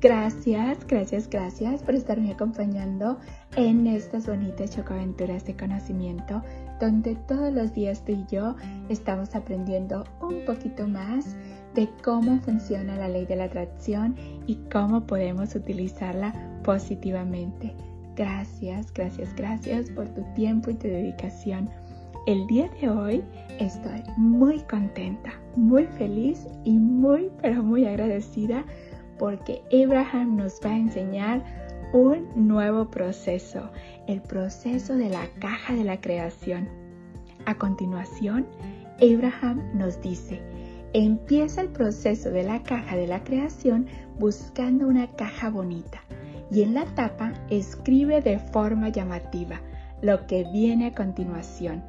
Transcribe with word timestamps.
Gracias, 0.00 0.86
gracias, 0.86 1.28
gracias 1.30 1.82
por 1.82 1.94
estarme 1.94 2.32
acompañando 2.32 3.18
en 3.56 3.86
estas 3.86 4.26
bonitas 4.26 4.76
chocaventuras 4.76 5.44
de 5.46 5.56
conocimiento 5.56 6.42
donde 6.80 7.16
todos 7.26 7.52
los 7.52 7.72
días 7.72 8.04
tú 8.04 8.12
y 8.12 8.26
yo 8.30 8.54
estamos 8.90 9.34
aprendiendo 9.34 10.04
un 10.20 10.44
poquito 10.44 10.86
más 10.86 11.34
de 11.74 11.88
cómo 12.04 12.38
funciona 12.40 12.96
la 12.96 13.08
ley 13.08 13.24
de 13.24 13.36
la 13.36 13.44
atracción 13.44 14.14
y 14.46 14.56
cómo 14.70 15.06
podemos 15.06 15.54
utilizarla 15.54 16.34
positivamente. 16.62 17.74
Gracias, 18.16 18.92
gracias, 18.92 19.34
gracias 19.34 19.90
por 19.90 20.08
tu 20.08 20.22
tiempo 20.34 20.70
y 20.70 20.74
tu 20.74 20.88
dedicación. 20.88 21.70
El 22.26 22.46
día 22.48 22.68
de 22.80 22.88
hoy 22.88 23.24
estoy 23.60 24.02
muy 24.16 24.58
contenta, 24.60 25.32
muy 25.54 25.84
feliz 25.84 26.46
y 26.64 26.78
muy, 26.78 27.30
pero 27.40 27.62
muy 27.62 27.86
agradecida 27.86 28.64
porque 29.18 29.62
Abraham 29.72 30.36
nos 30.36 30.60
va 30.64 30.70
a 30.70 30.78
enseñar 30.78 31.42
un 31.92 32.28
nuevo 32.34 32.90
proceso, 32.90 33.70
el 34.06 34.20
proceso 34.20 34.96
de 34.96 35.08
la 35.08 35.26
caja 35.40 35.74
de 35.74 35.84
la 35.84 36.00
creación. 36.00 36.68
A 37.46 37.54
continuación, 37.54 38.46
Abraham 39.00 39.62
nos 39.74 40.00
dice, 40.00 40.40
empieza 40.92 41.60
el 41.60 41.68
proceso 41.68 42.30
de 42.30 42.42
la 42.42 42.62
caja 42.62 42.96
de 42.96 43.06
la 43.06 43.22
creación 43.22 43.86
buscando 44.18 44.88
una 44.88 45.06
caja 45.08 45.50
bonita 45.50 46.00
y 46.50 46.62
en 46.62 46.74
la 46.74 46.84
tapa 46.94 47.32
escribe 47.50 48.20
de 48.20 48.38
forma 48.38 48.88
llamativa 48.88 49.60
lo 50.02 50.26
que 50.26 50.44
viene 50.52 50.86
a 50.86 50.94
continuación. 50.94 51.82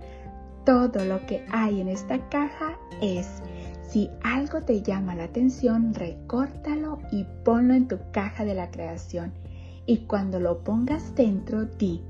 Todo 0.67 1.05
lo 1.05 1.25
que 1.25 1.45
hay 1.49 1.79
en 1.79 1.87
esta 1.87 2.27
caja 2.27 2.77
es, 3.01 3.41
si 3.87 4.09
algo 4.21 4.63
te 4.63 4.81
llama 4.81 5.15
la 5.15 5.23
atención, 5.23 5.93
recórtalo 5.93 6.99
y 7.09 7.23
ponlo 7.45 7.73
en 7.73 7.87
tu 7.87 7.97
caja 8.11 8.43
de 8.43 8.53
la 8.53 8.69
creación 8.69 9.31
y 9.85 9.99
cuando 9.99 10.41
lo 10.41 10.65
pongas 10.65 11.15
dentro 11.15 11.63
di, 11.63 12.01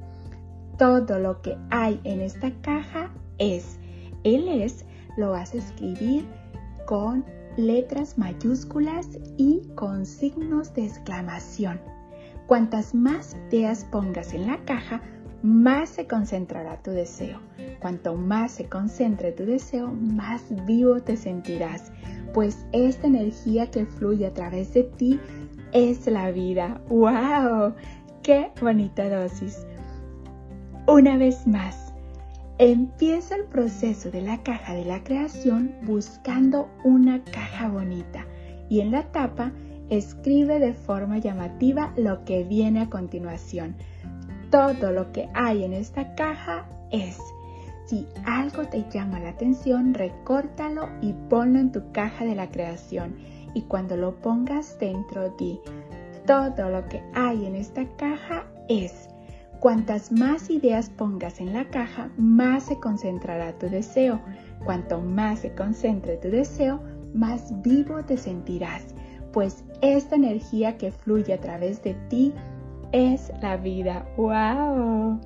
todo 0.80 1.19
lo 1.19 1.39
que 1.44 1.55
hay 1.69 2.02
en 2.03 2.19
esta 2.19 2.52
caja 2.61 3.11
es. 3.38 3.77
Él 4.23 4.47
es 4.47 4.86
lo 5.17 5.30
vas 5.30 5.53
a 5.53 5.58
escribir 5.58 6.25
con 6.88 7.23
letras 7.58 8.17
mayúsculas 8.17 9.08
y 9.38 9.61
con 9.75 10.03
signos 10.03 10.73
de 10.73 10.88
exclamación. 10.88 11.80
Cuantas 12.47 12.95
más 12.95 13.38
ideas 13.52 13.86
pongas 13.92 14.33
en 14.33 14.47
la 14.47 14.58
caja, 14.66 14.99
más 15.43 15.89
se 15.89 16.07
concentrará 16.07 16.81
tu 16.81 16.91
deseo. 16.91 17.39
Cuanto 17.80 18.16
más 18.16 18.53
se 18.53 18.66
concentre 18.66 19.31
tu 19.31 19.45
deseo, 19.45 19.88
más 19.91 20.43
vivo 20.66 20.99
te 20.99 21.16
sentirás, 21.16 21.91
pues 22.33 22.66
esta 22.71 23.07
energía 23.07 23.69
que 23.69 23.85
fluye 23.85 24.25
a 24.25 24.33
través 24.33 24.73
de 24.73 24.83
ti 24.83 25.19
es 25.71 26.08
la 26.08 26.31
vida. 26.31 26.81
¡Wow! 26.89 27.73
¡Qué 28.23 28.52
bonita 28.59 29.09
dosis! 29.09 29.65
Una 30.88 31.17
vez 31.17 31.45
más, 31.45 31.93
empieza 32.58 33.35
el 33.35 33.43
proceso 33.43 34.09
de 34.09 34.21
la 34.21 34.41
caja 34.41 34.73
de 34.73 34.85
la 34.85 35.03
creación 35.03 35.75
buscando 35.83 36.69
una 36.83 37.23
caja 37.25 37.69
bonita 37.69 38.26
y 38.70 38.80
en 38.80 38.92
la 38.92 39.03
tapa 39.11 39.52
escribe 39.89 40.59
de 40.59 40.73
forma 40.73 41.17
llamativa 41.20 41.93
lo 41.97 42.23
que 42.26 42.43
viene 42.43 42.81
a 42.81 42.89
continuación. 42.89 43.76
Todo 44.49 44.91
lo 44.91 45.11
que 45.11 45.30
hay 45.33 45.63
en 45.63 45.73
esta 45.73 46.15
caja 46.15 46.65
es. 46.91 47.17
Si 47.85 48.05
algo 48.25 48.65
te 48.65 48.85
llama 48.89 49.19
la 49.19 49.30
atención, 49.30 49.93
recórtalo 49.93 50.89
y 51.02 51.13
ponlo 51.30 51.59
en 51.59 51.71
tu 51.71 51.91
caja 51.91 52.25
de 52.25 52.35
la 52.35 52.49
creación 52.49 53.15
y 53.53 53.61
cuando 53.63 53.95
lo 53.97 54.15
pongas 54.15 54.77
dentro 54.80 55.30
di, 55.31 55.59
todo 56.25 56.69
lo 56.69 56.85
que 56.87 57.02
hay 57.13 57.45
en 57.45 57.55
esta 57.55 57.85
caja 57.95 58.45
es. 58.67 59.09
Cuantas 59.59 60.11
más 60.11 60.49
ideas 60.49 60.89
pongas 60.89 61.39
en 61.39 61.53
la 61.53 61.65
caja, 61.69 62.11
más 62.17 62.64
se 62.64 62.79
concentrará 62.79 63.58
tu 63.58 63.67
deseo. 63.69 64.19
Cuanto 64.65 65.02
más 65.02 65.39
se 65.39 65.53
concentre 65.55 66.17
tu 66.17 66.29
deseo, 66.29 66.79
más 67.14 67.53
vivo 67.64 68.03
te 68.03 68.17
sentirás, 68.17 68.83
pues 69.31 69.64
esta 69.81 70.15
energía 70.15 70.77
que 70.77 70.91
fluye 70.91 71.33
a 71.33 71.41
través 71.41 71.81
de 71.81 71.95
ti 72.09 72.33
es 72.92 73.31
la 73.42 73.58
vida. 73.58 74.05
¡Wow! 74.17 75.20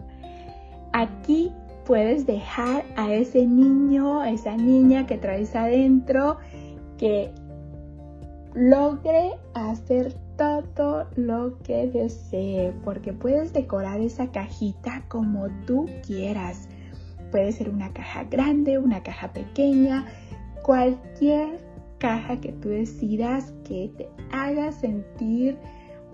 Aquí 0.93 1.51
puedes 1.85 2.25
dejar 2.25 2.83
a 2.95 3.13
ese 3.13 3.45
niño, 3.45 4.21
a 4.21 4.29
esa 4.31 4.55
niña 4.55 5.05
que 5.07 5.17
traes 5.17 5.55
adentro, 5.55 6.37
que 6.97 7.31
logre 8.53 9.31
hacer 9.53 10.13
todo 10.37 11.07
lo 11.15 11.57
que 11.59 11.87
desee, 11.87 12.73
porque 12.83 13.13
puedes 13.13 13.53
decorar 13.53 14.01
esa 14.01 14.31
cajita 14.31 15.03
como 15.07 15.47
tú 15.65 15.87
quieras. 16.05 16.67
Puede 17.31 17.51
ser 17.51 17.69
una 17.69 17.93
caja 17.93 18.23
grande, 18.23 18.79
una 18.79 19.03
caja 19.03 19.31
pequeña, 19.31 20.05
cualquier 20.63 21.59
caja 21.99 22.41
que 22.41 22.51
tú 22.53 22.69
decidas 22.69 23.53
que 23.63 23.91
te 23.95 24.09
haga 24.31 24.71
sentir 24.71 25.57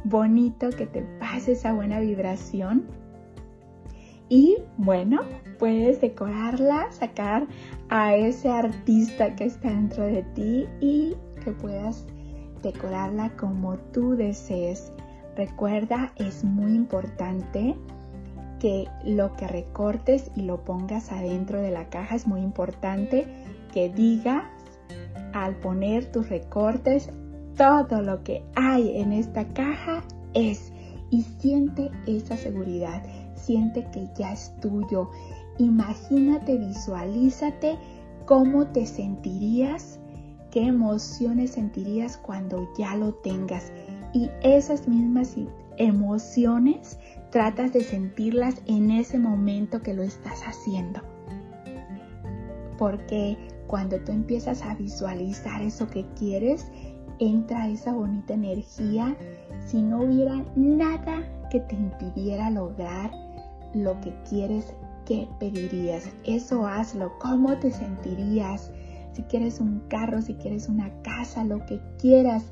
bonito, 0.10 0.70
que 0.70 0.86
te 0.86 1.02
pase 1.20 1.54
esa 1.54 1.74
buena 1.74 2.00
vibración. 2.00 2.86
Y 4.30 4.58
bueno, 4.78 5.22
puedes 5.58 6.02
decorarla, 6.02 6.92
sacar 6.92 7.48
a 7.90 8.16
ese 8.16 8.50
artista 8.50 9.36
que 9.36 9.46
está 9.46 9.70
dentro 9.70 10.06
de 10.06 10.24
ti 10.36 10.66
y 10.82 11.16
que 11.44 11.52
puedas 11.52 12.06
decorarla 12.62 13.36
como 13.38 13.78
tú 13.78 14.16
desees. 14.16 14.92
Recuerda, 15.36 16.12
es 16.18 16.44
muy 16.44 16.74
importante 16.74 17.76
que 18.60 18.86
lo 19.06 19.34
que 19.34 19.48
recortes 19.48 20.32
y 20.36 20.42
lo 20.42 20.64
pongas 20.64 21.12
adentro 21.12 21.62
de 21.62 21.72
la 21.72 21.90
caja. 21.90 22.16
Es 22.16 22.28
muy 22.28 22.42
importante 22.42 23.28
que 23.72 23.90
digas 23.90 24.44
al 25.34 25.56
poner 25.58 26.12
tus 26.12 26.30
recortes 26.30 27.12
todo 27.58 28.02
lo 28.02 28.24
que 28.24 28.44
hay 28.56 28.98
en 28.98 29.12
esta 29.12 29.48
caja 29.50 30.04
es 30.34 30.72
y 31.10 31.24
siente 31.24 31.92
esa 32.06 32.38
seguridad. 32.38 33.04
Siente 33.36 33.86
que 33.92 34.08
ya 34.18 34.34
es 34.34 34.54
tuyo. 34.62 35.10
Imagínate, 35.58 36.58
visualízate 36.58 37.78
cómo 38.26 38.68
te 38.68 38.86
sentirías 38.86 40.00
qué 40.52 40.66
emociones 40.68 41.52
sentirías 41.52 42.18
cuando 42.18 42.68
ya 42.78 42.96
lo 42.96 43.14
tengas. 43.16 43.72
Y 44.14 44.30
esas 44.42 44.88
mismas 44.88 45.36
emociones 45.78 46.98
tratas 47.32 47.74
de 47.74 47.84
sentirlas 47.84 48.56
en 48.66 48.92
ese 48.92 49.20
momento 49.20 49.82
que 49.82 49.94
lo 49.94 50.04
estás 50.04 50.42
haciendo. 50.46 51.02
Porque 52.78 53.38
cuando 53.68 54.00
tú 54.00 54.12
empiezas 54.12 54.62
a 54.62 54.76
visualizar 54.76 55.62
eso 55.62 55.88
que 55.88 56.06
quieres, 56.16 56.66
entra 57.20 57.68
esa 57.68 57.94
bonita 57.94 58.34
energía. 58.34 59.16
Si 59.66 59.82
no 59.82 60.02
hubiera 60.02 60.44
nada 60.56 61.24
que 61.50 61.60
te 61.62 61.76
impidiera 61.76 62.50
lograr 62.50 63.12
lo 63.74 64.00
que 64.02 64.14
quieres, 64.30 64.74
¿qué 65.06 65.28
pedirías? 65.40 66.10
Eso 66.26 66.66
hazlo. 66.66 67.12
¿Cómo 67.20 67.58
te 67.58 67.72
sentirías? 67.72 68.72
si 69.18 69.24
quieres 69.24 69.60
un 69.60 69.80
carro, 69.88 70.22
si 70.22 70.36
quieres 70.36 70.70
una 70.70 70.92
casa, 71.02 71.44
lo 71.44 71.66
que 71.66 71.82
quieras, 72.00 72.46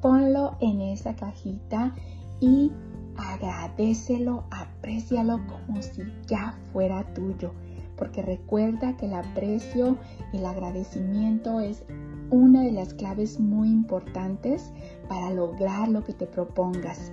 ponlo 0.00 0.56
en 0.60 0.80
esa 0.80 1.14
cajita 1.14 1.94
y 2.40 2.72
agradecelo, 3.18 4.44
aprécialo 4.50 5.38
como 5.46 5.82
si 5.82 6.02
ya 6.26 6.58
fuera 6.72 7.04
tuyo. 7.12 7.52
Porque 7.96 8.22
recuerda 8.22 8.96
que 8.96 9.06
el 9.06 9.14
aprecio, 9.14 9.96
el 10.32 10.44
agradecimiento 10.44 11.60
es 11.60 11.84
una 12.30 12.62
de 12.62 12.72
las 12.72 12.94
claves 12.94 13.38
muy 13.38 13.68
importantes 13.68 14.72
para 15.08 15.30
lograr 15.30 15.88
lo 15.88 16.04
que 16.04 16.12
te 16.12 16.26
propongas. 16.26 17.12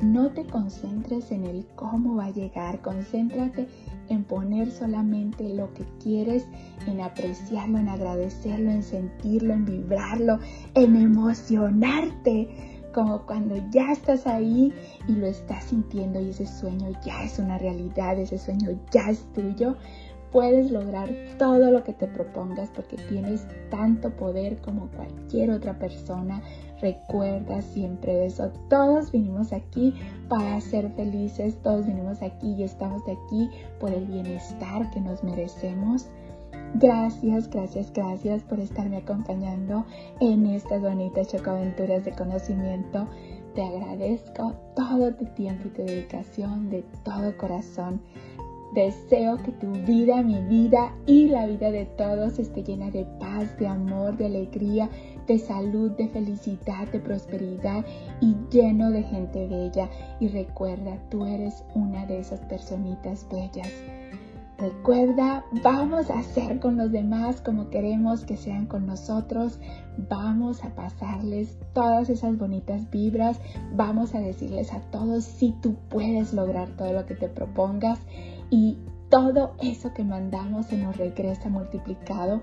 No 0.00 0.32
te 0.32 0.44
concentres 0.44 1.30
en 1.30 1.44
el 1.44 1.64
cómo 1.76 2.16
va 2.16 2.26
a 2.26 2.30
llegar, 2.32 2.80
concéntrate 2.80 3.68
en 4.08 4.24
poner 4.24 4.72
solamente 4.72 5.48
lo 5.54 5.72
que 5.74 5.84
quieres, 6.02 6.44
en 6.88 7.00
apreciarlo, 7.00 7.78
en 7.78 7.88
agradecerlo, 7.88 8.70
en 8.70 8.82
sentirlo, 8.82 9.54
en 9.54 9.64
vibrarlo, 9.64 10.40
en 10.74 10.96
emocionarte, 10.96 12.71
como 12.92 13.26
cuando 13.26 13.56
ya 13.70 13.92
estás 13.92 14.26
ahí 14.26 14.72
y 15.08 15.12
lo 15.12 15.26
estás 15.26 15.64
sintiendo 15.64 16.20
y 16.20 16.30
ese 16.30 16.46
sueño 16.46 16.90
ya 17.04 17.24
es 17.24 17.38
una 17.38 17.58
realidad, 17.58 18.18
ese 18.18 18.38
sueño 18.38 18.70
ya 18.90 19.10
es 19.10 19.24
tuyo, 19.32 19.76
puedes 20.32 20.70
lograr 20.70 21.10
todo 21.38 21.70
lo 21.70 21.84
que 21.84 21.92
te 21.92 22.06
propongas 22.06 22.70
porque 22.70 22.96
tienes 22.96 23.46
tanto 23.70 24.10
poder 24.10 24.60
como 24.62 24.88
cualquier 24.88 25.50
otra 25.50 25.78
persona. 25.78 26.42
Recuerda 26.80 27.62
siempre 27.62 28.26
eso. 28.26 28.50
Todos 28.68 29.12
vinimos 29.12 29.52
aquí 29.52 29.94
para 30.28 30.60
ser 30.60 30.90
felices, 30.92 31.56
todos 31.62 31.86
vinimos 31.86 32.22
aquí 32.22 32.54
y 32.54 32.64
estamos 32.64 33.04
de 33.04 33.12
aquí 33.12 33.50
por 33.78 33.92
el 33.92 34.06
bienestar 34.06 34.90
que 34.90 35.00
nos 35.00 35.22
merecemos. 35.22 36.08
Gracias, 36.74 37.50
gracias, 37.50 37.92
gracias 37.92 38.42
por 38.44 38.58
estarme 38.58 38.96
acompañando 38.96 39.84
en 40.20 40.46
estas 40.46 40.80
bonitas 40.80 41.28
chocoaventuras 41.28 42.04
de 42.06 42.12
conocimiento. 42.12 43.06
Te 43.54 43.62
agradezco 43.62 44.54
todo 44.74 45.12
tu 45.14 45.26
tiempo 45.26 45.68
y 45.68 45.70
tu 45.70 45.82
dedicación 45.82 46.70
de 46.70 46.82
todo 47.04 47.36
corazón. 47.36 48.00
Deseo 48.74 49.36
que 49.36 49.52
tu 49.52 49.70
vida, 49.70 50.22
mi 50.22 50.40
vida 50.44 50.96
y 51.04 51.28
la 51.28 51.46
vida 51.46 51.70
de 51.70 51.84
todos 51.84 52.38
esté 52.38 52.62
llena 52.62 52.90
de 52.90 53.04
paz, 53.20 53.54
de 53.58 53.66
amor, 53.66 54.16
de 54.16 54.24
alegría, 54.24 54.88
de 55.26 55.38
salud, 55.38 55.90
de 55.90 56.08
felicidad, 56.08 56.88
de 56.88 57.00
prosperidad 57.00 57.84
y 58.22 58.34
lleno 58.50 58.90
de 58.90 59.02
gente 59.02 59.46
bella. 59.46 59.90
Y 60.20 60.28
recuerda, 60.28 60.96
tú 61.10 61.26
eres 61.26 61.62
una 61.74 62.06
de 62.06 62.20
esas 62.20 62.40
personitas 62.40 63.26
bellas. 63.30 63.70
Recuerda, 64.62 65.44
vamos 65.64 66.08
a 66.08 66.20
hacer 66.20 66.60
con 66.60 66.76
los 66.76 66.92
demás 66.92 67.40
como 67.40 67.68
queremos 67.68 68.24
que 68.24 68.36
sean 68.36 68.66
con 68.66 68.86
nosotros. 68.86 69.58
Vamos 70.08 70.62
a 70.62 70.72
pasarles 70.76 71.58
todas 71.72 72.08
esas 72.08 72.38
bonitas 72.38 72.88
vibras. 72.88 73.40
Vamos 73.74 74.14
a 74.14 74.20
decirles 74.20 74.72
a 74.72 74.80
todos 74.92 75.24
si 75.24 75.50
tú 75.60 75.74
puedes 75.88 76.32
lograr 76.32 76.68
todo 76.76 76.92
lo 76.92 77.06
que 77.06 77.16
te 77.16 77.28
propongas. 77.28 77.98
Y 78.50 78.78
todo 79.08 79.56
eso 79.60 79.92
que 79.94 80.04
mandamos 80.04 80.66
se 80.66 80.76
nos 80.76 80.96
regresa 80.96 81.48
multiplicado. 81.48 82.40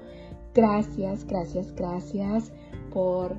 Gracias, 0.53 1.23
gracias, 1.23 1.73
gracias 1.73 2.51
por 2.91 3.37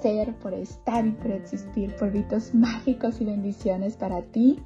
ser, 0.00 0.32
por 0.36 0.54
estar 0.54 1.04
y 1.04 1.10
por 1.10 1.32
existir, 1.32 1.92
por 1.96 2.12
ritos 2.12 2.54
mágicos 2.54 3.20
y 3.20 3.24
bendiciones 3.24 3.96
para 3.96 4.22
ti. 4.22 4.62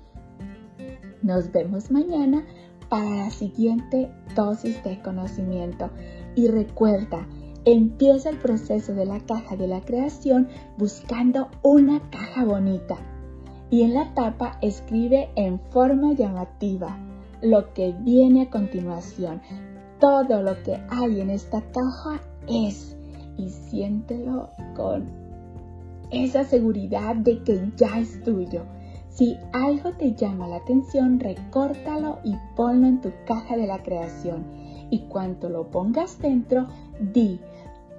Nos 1.22 1.50
vemos 1.50 1.90
mañana 1.90 2.44
para 2.88 3.08
la 3.10 3.30
siguiente 3.30 4.10
dosis 4.34 4.82
de 4.84 5.00
conocimiento. 5.00 5.90
Y 6.34 6.48
recuerda, 6.48 7.26
empieza 7.64 8.30
el 8.30 8.38
proceso 8.38 8.94
de 8.94 9.06
la 9.06 9.20
caja 9.20 9.56
de 9.56 9.66
la 9.66 9.80
creación 9.80 10.48
buscando 10.76 11.48
una 11.62 12.00
caja 12.10 12.44
bonita. 12.44 12.96
Y 13.70 13.82
en 13.82 13.94
la 13.94 14.14
tapa 14.14 14.58
escribe 14.62 15.30
en 15.36 15.60
forma 15.70 16.14
llamativa 16.14 16.98
lo 17.42 17.72
que 17.74 17.94
viene 18.00 18.42
a 18.42 18.50
continuación. 18.50 19.42
Todo 20.00 20.42
lo 20.42 20.62
que 20.62 20.80
hay 20.88 21.20
en 21.20 21.30
esta 21.30 21.60
caja 21.72 22.20
es 22.48 22.96
y 23.36 23.50
siéntelo 23.50 24.50
con 24.74 25.06
esa 26.10 26.44
seguridad 26.44 27.16
de 27.16 27.42
que 27.42 27.70
ya 27.76 27.98
es 27.98 28.22
tuyo 28.22 28.64
si 29.10 29.36
algo 29.52 29.92
te 29.92 30.14
llama 30.14 30.46
la 30.46 30.56
atención, 30.56 31.18
recórtalo 31.18 32.18
y 32.24 32.36
ponlo 32.54 32.86
en 32.86 33.00
tu 33.00 33.10
caja 33.26 33.56
de 33.56 33.66
la 33.66 33.82
creación. 33.82 34.46
Y 34.90 35.00
cuando 35.08 35.48
lo 35.48 35.70
pongas 35.70 36.18
dentro, 36.20 36.68
di, 37.00 37.40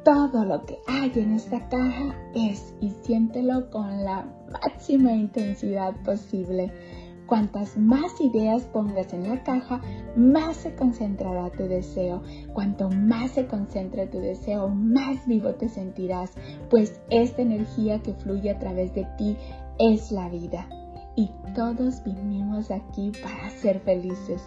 todo 0.04 0.46
lo 0.46 0.66
que 0.66 0.80
hay 0.88 1.12
en 1.16 1.34
esta 1.34 1.68
caja 1.68 2.16
es 2.34 2.74
y 2.80 2.90
siéntelo 2.90 3.70
con 3.70 4.04
la 4.04 4.26
máxima 4.52 5.12
intensidad 5.12 5.94
posible. 6.04 6.72
Cuantas 7.28 7.78
más 7.78 8.20
ideas 8.22 8.64
pongas 8.64 9.14
en 9.14 9.30
la 9.30 9.44
caja, 9.44 9.82
más 10.16 10.58
se 10.58 10.74
concentrará 10.74 11.52
tu 11.52 11.64
deseo. 11.64 12.24
Cuanto 12.54 12.90
más 12.90 13.32
se 13.32 13.46
concentre 13.46 14.08
tu 14.08 14.20
deseo, 14.20 14.70
más 14.70 15.28
vivo 15.28 15.54
te 15.54 15.70
sentirás, 15.70 16.32
pues 16.70 17.02
esta 17.10 17.42
energía 17.42 18.00
que 18.00 18.14
fluye 18.14 18.50
a 18.50 18.58
través 18.58 18.96
de 18.96 19.06
ti 19.18 19.38
es 19.78 20.12
la 20.12 20.28
vida 20.30 20.68
y 21.16 21.30
todos 21.56 22.04
vinimos 22.04 22.72
aquí 22.72 23.12
para 23.22 23.50
ser 23.50 23.80
felices. 23.82 24.44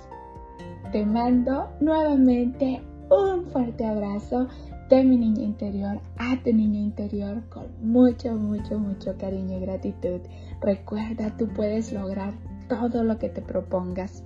Te 0.93 1.05
mando 1.05 1.71
nuevamente 1.81 2.83
un 3.11 3.47
fuerte 3.47 3.85
abrazo 3.85 4.49
de 4.89 5.05
mi 5.05 5.17
niña 5.17 5.43
interior 5.43 6.01
a 6.19 6.37
tu 6.43 6.53
niña 6.53 6.81
interior 6.81 7.43
con 7.49 7.67
mucho, 7.81 8.35
mucho, 8.35 8.79
mucho 8.79 9.17
cariño 9.17 9.57
y 9.57 9.61
gratitud. 9.61 10.21
Recuerda, 10.61 11.35
tú 11.37 11.49
puedes 11.49 11.93
lograr 11.93 12.35
todo 12.69 13.03
lo 13.03 13.19
que 13.19 13.29
te 13.29 13.41
propongas. 13.41 14.23